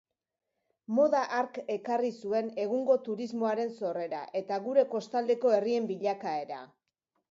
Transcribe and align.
Moda 0.99 1.19
hark 1.39 1.59
ekarri 1.75 2.09
zuen 2.23 2.51
egungo 2.65 2.97
turismoaren 3.11 3.77
sorrera 3.79 4.25
eta 4.43 4.61
gure 4.69 4.89
kostaldeko 4.99 5.57
herrien 5.61 5.91
bilakaera. 5.97 6.65